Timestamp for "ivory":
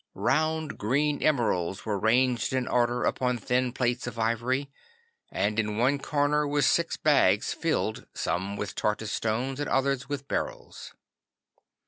4.17-4.71